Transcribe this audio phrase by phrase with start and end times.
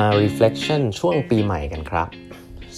[0.00, 2.08] มา reflection ช่วงปีใหม่กันครับ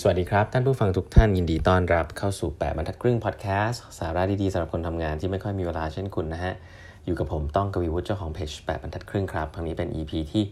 [0.00, 6.52] สวัสดีครับ ท่านผู้ฟังทุกท่านยินดีต้อนรับเข้าสู่ 8บรรทัดครึ่งพอดแคสต์สาระดีๆสำหรับคนทำงานที่ไม่ค่อยมีเวลาเช่นคุณนะฮะ
[7.04, 10.44] อยู่กับผมต้องกวีวุฒิเจ้าของเพจ8บรรทัดครึ่งครับครั้งนี้เป็น EP ที่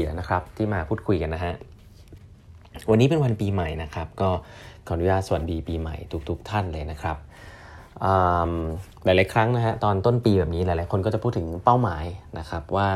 [0.00, 1.54] 1024 แล้วนะครับ ที่มาพูดคุยกันนะฮะ
[2.90, 4.30] วันนี้เป็นวันปีใหม่นะครับ ก็
[4.86, 5.96] ขออนุญาตสวัสดีปีใหม่
[6.28, 7.16] ทุกๆ ท่านเลยนะครับ
[9.04, 12.04] หลายๆครั้งนะฮะตอนต้นปีแบบนี้หลายๆคนก็จะพูดถึงเป้าหมาย
[12.38, 12.88] นะครับว่า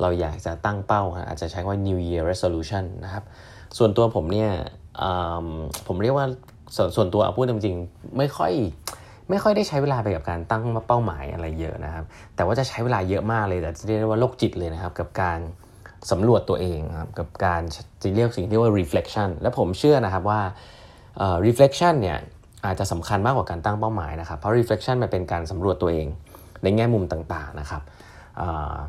[0.00, 3.24] เราอยากจะตั้งเป้า อาจจะใช้ว่า New Year Resolution นะครับ
[3.78, 4.50] ส่วนตัวผมเนี่ย
[5.86, 6.26] ผมเรียกว่า
[6.76, 8.52] สส่วนตัวเอาพูดจริงๆไม่ค่อย
[9.30, 12.04] ไม่ค่อยได้ใช้เวลาไปกับการตั้งเป้าหมายอะไรเยอะนะครับ
[12.36, 15.40] แต่ว่าจะใช้เวลาเยอะมากเลยแต่จะเรียกว่าโรคจิตเลยนะครับ กับการ
[16.10, 17.62] สำรวจตัวเองครับกับการ
[18.02, 20.40] จะเรียกสิ่งที่ว่า reflection และผมเชื่อนะครับว่า
[21.46, 22.18] reflection เนี่ย
[22.66, 26.06] อาจจะสำคัญมากกว่าการตั้งเป้าหมายนะครับ เพราะ reflection มันเป็นการสำรวจตัวเอง
[26.62, 27.82] ในแง่มุมต่างๆนะครับ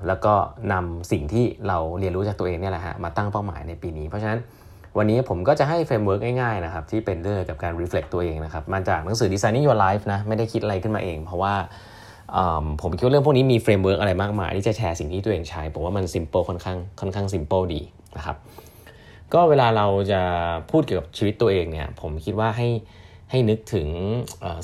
[0.07, 0.33] แล้วก็
[0.73, 4.39] นำสิ่งที่เราเรียนรู้จากตัวเองเนี่ยแหละฮะมาตั้งเป้าหมายในปีนี้ เพราะฉะนั้น
[4.97, 11.53] วันนี้ผมก็จะให้ framework ง่ายๆนะครับที่เป็นเรื่องกับการ reflect ตัวเองนะครับมาจากหนังสือ Designing Your Life นะไม่ได้คิดอะไรขึ้นมาเอง เพราะว่า
[12.81, 17.81] ผมคิดว่าเรื่องพวกนี้มี framework อะไรมากมายที่จะแชร์สิ่งที่ตัวเองใช้ผมว่ามัน simple ค่อนข้างค่อนข้าง simple ดี
[18.17, 18.37] นะครับ
[19.33, 20.21] ก็เวลาเราจะ
[20.71, 22.67] พูดเกี่ยวกับชีวิตตัวเองเนี่ยผมคิดว่าให้
[23.31, 23.87] ให้นึกถึง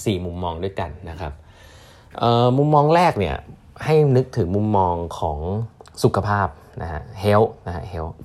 [0.06, 1.34] สี่มุมมองด้วยกันนะครับ
[2.58, 3.36] มุมมองแรกเนี่ย
[3.86, 5.38] ให้นึกถึงมุมมองของ
[6.04, 6.48] สุขภาพ
[6.82, 8.16] นะฮะ health นะฮะ health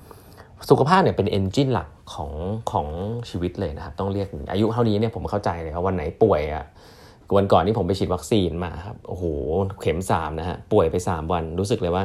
[0.69, 2.31] สุขภาพเนี่ยเป็น engine หลักของ
[2.71, 2.87] ของ
[3.29, 6.63] ชีวิตเลยนะครับ ต้องเรียกอายุเท่านี้เนี่ยผมเข้าใจเลยว่าวันไหนป่วยอะ่ะ
[7.35, 9.23] วันก่อนที่ผมไปฉีดวัคซีนมาครับโอ้โห
[9.81, 12.03] เข็มสามนะฮะป่วยไป3วันรู้สึกเลยว่า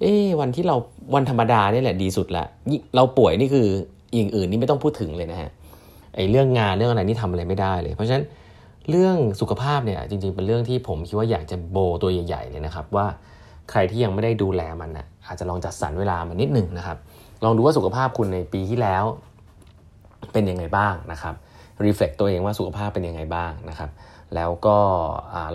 [0.00, 0.76] เอ๊วันที่เรา
[1.14, 2.46] วันธรรมดาเนี่ยแหละดีสุดละ
[2.96, 3.66] เราป่วยนี่คือ
[4.14, 5.50] อย่างอื่นนี่ไม่ต้องพูดถึงเลยนะฮะ
[6.14, 8.24] ไอ้เรื่องงานเรื่องอะไรนี่ทำอะไรไม่ได้เลย เพราะฉะนั้น
[8.90, 13.06] เรื่องสุขภาพเนี่ยจริงๆเป็นเรื่องที่ผมคิดว่าอยากจะโบตัวใหญ่ๆเลยนะครับว่า
[13.70, 16.98] ใครที่ยังไม่ได้ดูแลมันนะอาจจะลองจัดสรรเวลามานิดหนึ่งนะครับ
[17.44, 19.04] ลองดูว่าสุขภาพคุณในปีที่แล้ว
[20.32, 21.34] เป็นยังไงบ้างนะครับ
[21.84, 23.90] รีเฟล็กตัวเองว่าสุขภาพเป็นยังไงบ้างนะครับ
[24.34, 24.76] แล้วก็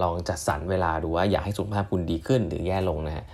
[0.03, 3.25] ลองจัดสรรเวลาดูว่าอยากให้สุขภาพคุณดีขึ้นหรือแย่ลงนะฮะ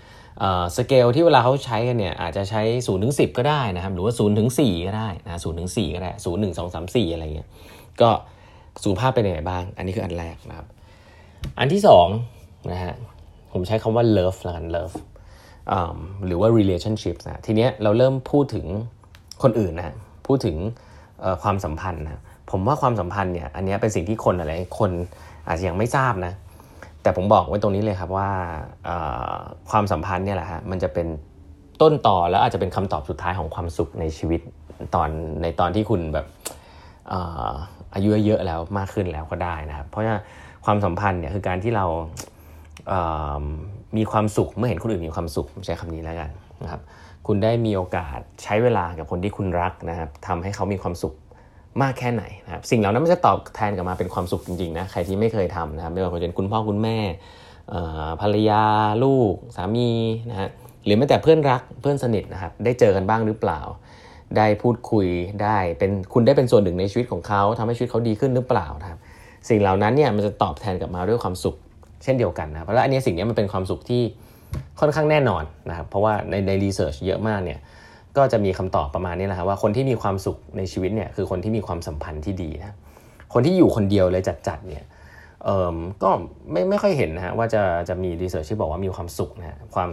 [0.78, 7.50] สเกลที่เวลาเขาใช้กันเนี่ยอาจจะใช้0ูนย์ถึงสิก็ได้นะครับ หรือว่า0ูนย์ถึงสก็ได้นะศูนย์ถึงสก็ได้ศูนย์หนึ่งสองสามสี่อะไรเงี้ย
[8.02, 8.10] ก็
[8.84, 10.68] สุขภาพเป็นยังไงบ้าง อันนี้คืออันแรกนะครับ
[11.60, 12.08] อันที่สอง
[12.72, 12.96] นะฮะ
[13.52, 14.96] ผมใช้คำว่า love ละกัน love
[16.26, 18.66] หรือว่า relationship นะทีเนี้ยเราเริ่มพูดถึง
[19.44, 19.96] คนอื่นนะ
[20.28, 20.58] พูดถึง
[21.44, 22.22] ความสัมพันธ์นะ
[22.52, 24.92] ผมว่าความสัมพันธ์เนี่ยอันนี้เป็นสิ่งที่คนอะไรคน
[25.48, 26.34] อาจจะยังไม่ทราบนะ
[27.02, 28.30] แต่ผมบอกไว้ตรงนี้เลยครับว่า
[29.72, 31.08] ความสัมพันธ์เนี่ยแหละฮะมันจะเป็น
[31.82, 34.42] ต้นต่อแล้วอาจจะเป็นคำตอบสุดท้ายของความสุขในชีวิต
[34.96, 35.10] ตอน
[35.42, 36.26] ในตอนที่คุณแบบ
[37.96, 40.18] อายุเยอะแล้วมากขึ้นแล้วก็ได้นะครับ เพราะว่า
[40.66, 41.86] ความสัมพันธ์เนี่ยคือการที่เรา
[43.98, 46.30] มีความสุขเมื่อเห็นคนอื่นมีความสุขใช้คำนี้แล้วกัน
[46.64, 46.82] นะครับ
[47.28, 51.14] คุณได้มีโอกาสใช้เวลากับคนที่คุณรักนะครับทำให้เขามีความสุข
[51.82, 56.98] มากแค่ไหนนะครับ สิ่งเหล่านั้นมันจะตอบแทนกลับมาเป็นความสุขจริงๆนะใครที่ไม่เคยทำนะครับไม่ว่าจะเป็นคุณพ่อคุณแม่
[58.22, 58.64] ภรรยา
[59.04, 59.90] ลูก สามี
[60.30, 60.50] นะฮะ
[60.86, 63.60] หรือแม้แต่เพื่อนรักเพื่อนสนิทนะครับ ได้เจอกันบ้างหรือเปล่า
[64.38, 65.08] ได้พูดคุย
[65.44, 69.00] ได้เป็นคุณได้เป็นส่วนหนึ่งในชีวิตของเขาทำให้ชีวิตเขาดีขึ้นหรือเปล่านะครับ
[69.50, 71.56] สิ่งเหล่านั้นเนี่ยมันจะตอบแทนกลับมาด้วยความสุข
[72.04, 74.02] เช่นเดียวกันนะเพราะว่าอันนี้สิ่งนี้มันเป็นความสุขที่
[74.80, 77.60] ค่อนข้างแน่นอนนะครับเพราะว่าในในรีเสิร์ชเยอะมากเนี่ย
[78.18, 82.76] ก็จะมีคำตอบประมาณนี้แหละครับว่าคนที่มีความสุขในชีวิตเนี่ยคือคนที่มีความสัมพันธ์ที่ดีนะ
[83.34, 84.86] คนที่อยู่คนเดียวเลยจัดๆเนี่ย
[85.44, 86.10] เอ่อก็
[86.52, 89.90] ไม่ไม่ค่อยเห็นนะฮะว่าจะจะมีรีเสิร์ชที่บอกว่ามีความสุขนะความ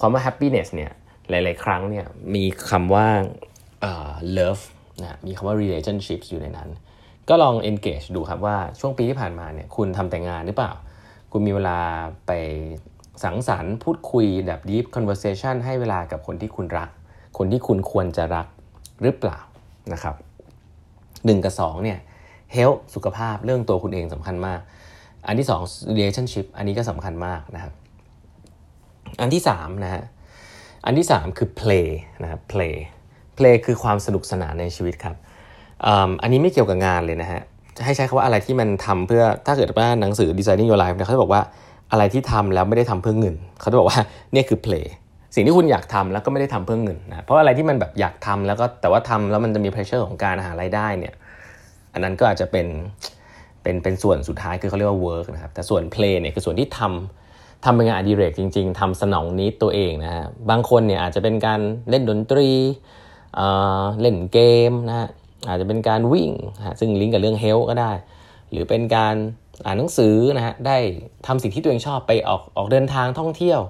[0.00, 0.90] ความว่า happiness เนี่ย
[1.30, 3.06] หลาย ๆ ครั้งเนี่ยมีคำว่า
[4.38, 4.62] love
[5.02, 6.68] นะมีคำว่า relationships อยู่ในนั้น
[7.28, 10.72] ก็ลอง engage ดูครับว่าช่วงปีที่ผ่านมาเนี่ยคุณทำแต่งานหรือเปล่า
[11.32, 11.78] คุณมีเวลา
[12.26, 12.32] ไป
[13.24, 16.90] สังสรรค์พูดคุยแบบ deep conversation ให้เวลากับคนที่คุณรัก
[17.38, 18.46] คนที่คุณควรจะรัก
[19.02, 19.38] หรือเปล่า
[19.92, 20.14] นะครับ
[21.26, 21.98] หนึ่งกับสองเนี่ย
[22.56, 24.60] health สุขภาพเรื่องตัวคุณเองสำคัญมาก
[25.26, 25.60] อันที่สอง
[25.96, 27.72] relationship อันนี้ก็สำคัญมากนะครับ
[29.20, 30.04] อันที่สามนะฮะ
[30.86, 31.88] อันที่สามคือ play
[32.22, 32.76] นะครับ play
[33.36, 35.16] เพลงคือความสนุกสนานในชีวิตครับ
[36.22, 37.40] อันนี้ไม่เกี่ยวกับงานเลยนะฮะ
[37.84, 41.42] ให้ใช้คำว่าอะไรที่มันทำเพื่อถ้าเกิดว่าหนังสือ Designing Your Life เนี่ยเขาจะบอกว่า
[41.92, 43.98] อะไรที่ทำแล้วไม่ได้ทำเพื่อเงิน เขาจะบอกว่า
[44.32, 44.88] เนี่ยคือเพลง
[45.34, 51.14] สิ่งที่คุณอยากทำแล้วก็ไม่ได้ทำเพื่อเงินนะเพราะอะไรที่มันแบบอยากทำแล้วก็แต่ว่าทำแล้วมันจะมีเพรสเชอร์ของการหารายได้เนี่ย
[51.92, 52.66] อันนั้นก็อาจจะเป็น
[53.62, 61.60] เป็นเป็นส่วนสุดท้ายคือเขาเรียกว่า work นะครับแต่ส่วนเพลงเนี่ยคือส่วนที่ทำทำเป็นงานอดิเรกจริง ๆทำสนองนิดตัวเองนะฮะบางคนเนี่ยอาจจะเป็นการ
[61.90, 62.48] เล่นดนตรี
[64.00, 64.38] เล่นเก
[64.70, 65.08] มนะฮะ
[65.48, 66.30] อาจจะเป็นการวิ่ง
[66.80, 67.92] ซึ่งลิงก์กับเรื่องเฮลก็ได้
[68.50, 69.14] หรือเป็นการ
[69.64, 70.76] อ่านหนังสือนะฮะได้
[71.26, 73.60] ทำสิ่งที่ตัวเองชอบไปออกออกเดินทางท่องเที่ยว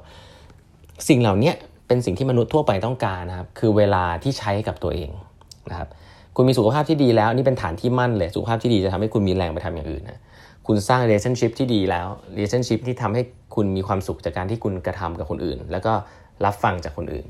[1.09, 1.53] สิ่งเหล่านี้
[1.87, 5.11] เป็นสิ่งที่มนุษย์ทั่วไปต้องการนะครับคือเวลาที่ใช้กับตัวเอง
[5.71, 5.89] นะครับ
[6.37, 10.21] คุณมีสุขภาพที่ดีแล้วนี่เป็นฐานที่มั่นเลยสุขภาพที่ดีจะทำให้คุณมีแรงไปทำอย่างอื่นนะ
[10.67, 13.23] คุณสร้าง relationship ที่ดีแล้ว relationship ที่ทำให้
[13.55, 15.93] คุณมีความสุขจากการที่คุณกระทำกับคนอื่น แล้วก็
[16.45, 17.27] รับฟังจากคนอื่น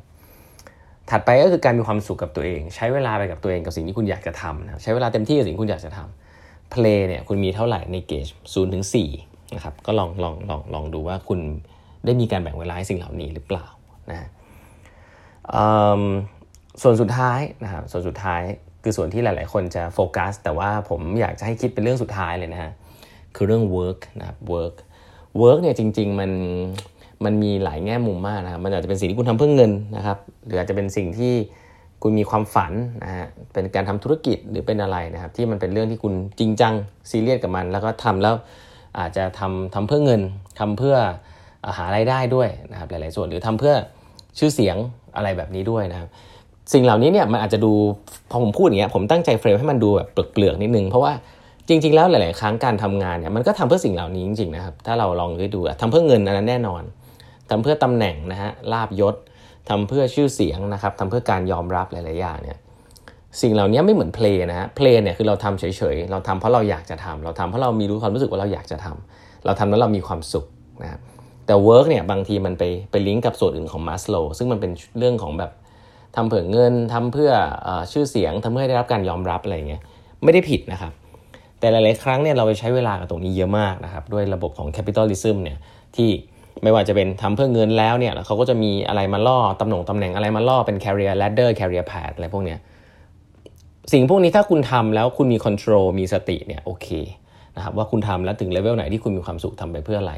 [1.10, 9.10] ถัดไปก็คือการมีความสุขกับตัวเอง ใช้เวลาไปกับตัวเองกับสิ่งที่คุณอยากจะทำนะใช้เวลาเต็มที่กับสิ่งที่คุณอยากจะทำ play เนี่ยคุณมีเท่าไหร่ในเกจศูนย์ถึงสี่
[9.54, 11.40] นะครับก็ลองลองลองลองดูว่าคุณ
[12.04, 13.66] ได้มีการแบ่งเวลาให้สิ่งเหล่านี้หรือเปล่า
[14.10, 14.28] นะ
[16.82, 18.42] ส่วนสุดท้ายนะครับส่วนสุดท้าย
[18.82, 22.72] คือส่วนที่หลาย ๆ คนจะโฟกัส แต่ว่าผมอยากจะให้คิดเป็นเรื่องสุดท้ายเลยนะฮะ
[23.36, 24.74] คือเรื่อง work นะครับ work
[25.40, 26.30] work เนี่ยจริง ๆ มัน
[27.24, 31.32] มันมีหลายแง่มุมมากนะครับ มันอาจจะเป็นสิ่งที่คุณทำเพื่อเงินนะครับ หรืออาจจะเป็นสิ่งที่
[32.02, 32.72] คุณมีความฝัน
[33.04, 36.74] นะฮะ เป็นการทำธุรกิจหรือเป็นอะไรนะครับ ที่มันเป็นเรื่องที่คุณจริงจัง
[37.10, 38.34] ซีเรียสกับมัน แล้วก็ทำแล้ว
[38.98, 40.20] อาจจะทำทำเพื่อเงิน
[40.58, 40.96] ทำเพื่อ
[41.76, 43.74] หาไรายได้ด้วยนะครับหลาย ๆ ส่วนหรือทำเพื่อ
[44.38, 44.76] ชื่อเสียง
[45.16, 46.08] อะไรแบบนี้ด้วยนะครับ
[46.72, 47.72] สิ่งเหล่านี้เนี่ยมันอาจจะดู
[48.30, 51.12] พอผมพูดอย่างเงี้ยผมตั้งใจเฟรมให้มันดูแบบเปลือกๆนิดนึงเพราะว่า
[51.68, 56.82] จริง ๆ แล้วหลาย ๆ ครั้งการทำงานเนี่ยมันก็ทำเพื่อสิ่งเหล่านี้จริง ๆ นะครับ ถ้าเราลองดูทำเพื่อเงินอันนั้นแน่นอน
[57.50, 59.14] ทำเพื่อตำแหน่งนะฮะลาบยศ
[59.68, 62.58] ทำเพื่อชื่อเสียงนะครับทำเพื่อการยอมรับหลายๆอย่างเนี่ย
[63.42, 65.64] สิ่งเหล่านี้ไม่เหมือนเพลงนะฮะเพลงเนี่ยคือเราทำเฉ
[65.94, 70.46] ยๆเราทำเพราะเราอยากจะทำเราทำเพราะเรามีรู้ความรู้สึกว่าเราอยากจะทำเราทำแล้วเรามีความสุข
[70.82, 71.00] นะครับ
[71.46, 75.50] แต่ work เนี่ยบางทีมันไปไปลิงก์กับส่วนอื่นของมัสโลซึ่งมันเป็นเรื่องของแบบ
[76.16, 77.32] ทำเพื่อเงินทำเพื่อ
[77.66, 79.82] อชื่อเสียงทำเพื่อได้รับการยอมรับอะไรเงี้ย
[80.24, 80.92] ไม่ได้ผิดนะครับ
[81.60, 85.58] แต่หลายๆครั้งเนี่ยเราไปใช้เวลากับตรงนี้เยอะมากนะครับ ด้วยระบบของ capitalism เนี่ย
[85.96, 86.10] ที่
[86.62, 92.58] ไม่ว่าจะเป็นทำเพื่อเงินแล้วเนี่ยเขาก็จะมีอะไรมาล่อตำแหน่งตำแหน่งอะไรมาล่อเป็น career ladder career path อะไรพวกเนี้ย
[93.92, 96.88] สิ่งพวกนี้ถ้าคุณทำแล้วคุณมี control มีสติเนี่ยโอเค
[97.56, 100.14] นะครับว่าคุณทำแล้วถึงเลเวลไหนที่คุณมีความสุขทำไปเพื่ออะไร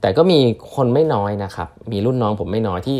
[0.00, 0.38] แต่ก็มี
[0.74, 2.98] คนไม่น้อยนะครับ มีรุ่นน้องผมไม่น้อยที่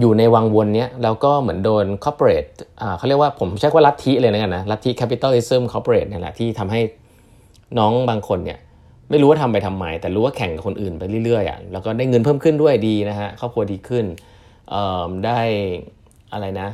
[0.00, 2.50] อยู่ในวังวนเนี้ยแล้วก็เหมือนโดน corporate
[2.80, 6.80] อ่าเขาเรียกว่าผมใช้ว่าลัทธิเลยนะกันนะลัทธิ capitalism corporate เนี่ยแหละที่ทำให้
[7.78, 8.58] น้องบางคนเนี่ย
[9.10, 14.04] ไม่รู้ว่าทำไปทำไมแต่รู้ว่าแข่งกับคนอื่นไปเรื่อยๆอะแล้วก็ได้เงินเพิ่มขึ้นด้วยดีนะฮะครอบครัวดีขึ้น
[15.26, 15.40] ได้
[16.32, 16.68] อะไรนะ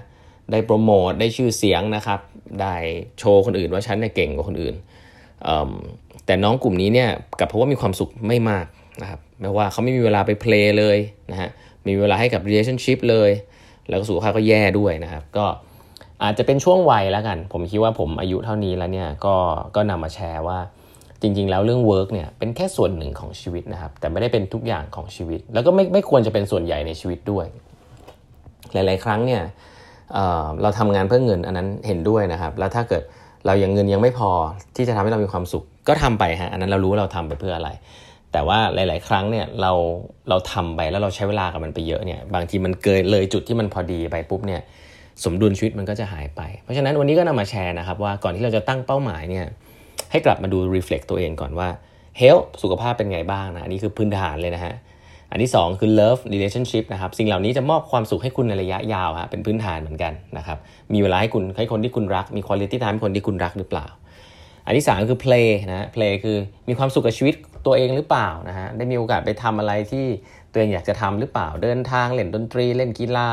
[0.51, 2.21] ได้โปรโมทได้ชื่อเสียงนะครับ
[2.61, 2.75] ได้
[3.19, 4.75] โชว์คนอื่นว่าฉันเนี่ยเก่งกว่าคนอื่น
[6.27, 7.09] แต่น้องกลุ่มนี้เนี่ย
[7.41, 8.67] กับเพราะว่ามีความสุขไม่มาก
[9.03, 10.99] นะครับแม้ว่าเขาไม่มีเวลาไปเพลย์เลย
[11.31, 11.51] นะฮะ
[11.87, 13.31] มีเวลาให้กับ relationship เลย
[13.89, 15.47] แล้วก็สุขภาพก็แย่ด้วยนะครับ ก็
[16.23, 19.35] อาจจะเป็นช่วงวัยแล้วกัน ผมคิดว่าผมอายุเท่านี้แล้วเนี่ยก็
[19.75, 20.59] ก็นำมาแชร์ว่า
[21.23, 27.47] จริงๆ แล้วเรื่อง work เนี่ยเป็นแค่ส่วนหนึ่งของชีวิตนะครับ แต่ไม่ได้เป็นทุกอย่างของชีวิต แล้วก็ไม่ไม่ควรจะเป็นส่วนใหญ่ในชีวิตด้วย
[28.73, 29.43] หลาย ๆ ครั้งเนี่ย
[30.13, 33.03] เเราทำงานเพื่อเงินอันนั้นเห็นด้วยนะครับ แล้วถ้าเกิด
[33.47, 34.31] เรายังเงินยังไม่พอ
[34.77, 37.71] ที่จะทำให้เรามีความสุข ก็ทำไปฮะอันนั้นเรารู้ว่าเราทำไปเพื่ออะไร
[38.33, 39.73] แต่ว่าหลาย ๆ ครั้งเนี่ยเรา
[40.29, 44.61] เราทำไปแล้วเราใช้เวลากับมันไปเยอะเนี่ยบางทีมันเกินเลยจุดที่มันพอดีไปปุ๊บเนี่ย
[45.25, 49.47] สมดุลชีวิตมันก็จะหายไป เพราะฉะนั้นวันนี้ก็นำมาแชร์นะครับว่าก่อนที่เราจะตั้งเป้าหมายเนี่ย
[50.11, 51.69] ให้กลับมาดู reflect ตัวเองก่อนว่า
[52.21, 54.75] health สุขภาพเป็นไงบ้างนะ อันนี้คือพื้นฐานเลยนะฮะ
[55.31, 60.59] อันที่ 2 คือ love relationship นะครับ สิ่งเหล่านี้จะมอบความสุขให้คุณในระยะยาวฮะ เป็นพื้นฐานเหมือนกันนะครับ
[60.93, 63.87] มีเวลาให้คุณให้คนที่คุณรัก มี quality time ให้คนที่คุณรักหรือเปล่า
[64.67, 66.37] อันที่ 3 คือ play นะ play คือ
[66.69, 67.35] มีความสุขกับชีวิต
[67.67, 70.07] ตัวเองหรือเปล่านะฮะ ได้มีโอกาสไปทำอะไรที่
[70.53, 73.29] ตัวเองอยากจะทำหรือเปล่า เดินทางเล่นดนตรี เล่นกีฬา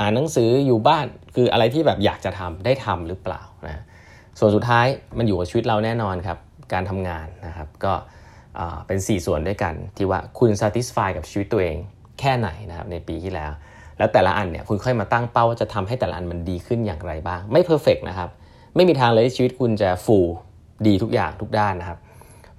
[0.00, 3.82] อ่านหนังสืออยู่บ้าน คืออะไรที่แบบอยากจะทำได้ทำหรือเปล่านะ
[4.40, 4.86] ส่วนสุดท้าย
[5.18, 6.38] มันอยู่กับชีวิตเราแน่นอนครับ
[6.72, 7.92] การทำงานนะครับ ก็
[8.86, 11.76] เป็น 4 ส่วนด้วยกันที่ว่าคุณ satisfy กับชีวิตตัวเอง
[12.20, 13.50] แค่ไหนนะครับในปีที่แล้ว
[13.98, 18.28] แล้วแต่ละอันเนี่ยคุณค่อยมาตั้งเป้าว่าจะทำให้แต่ละอันมันดีขึ้นอย่างไรบ้าง ไม่เพอร์เฟกนะครับ
[18.76, 20.18] ไม่มีทางเลยที่ชีวิตคุณจะฟู
[20.86, 21.98] ดีทุกอย่างทุกด้านนะครับ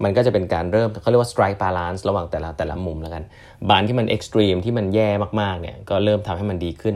[0.04, 3.24] มันก็จะเป็นการเริ่มเขาเรียกว่า strike balance ระหว่างแต่ละแต่ละมุมแล้วกัน
[3.70, 5.10] บานที่มัน extreme ที่มันแย่
[5.42, 6.96] มากๆเนี่ยก็เริ่มทำให้มันดีขึ้น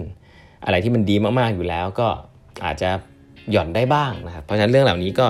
[0.65, 2.07] อะไรที่มันดีมากๆอยู่แล้วก็
[2.65, 2.89] อาจจะ
[3.51, 5.27] หย่อนได้บ้างนะครับ เพราะฉะนั้นเรื่องเหล่านี้ก็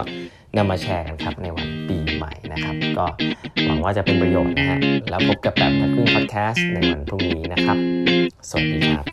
[0.58, 3.06] นำมาแชร์กันครับในวันปีใหม่นะครับ ก็
[3.66, 4.80] หวังว่าจะเป็นประโยชน์นะฮะ
[5.10, 7.78] แล้วพบกับแบบทักครึ่งพอดแคสต์ในวันพรุ่งนี้นะครับ
[8.50, 9.06] สวัสดีครับ